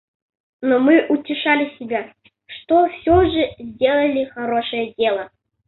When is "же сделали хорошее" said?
3.23-4.95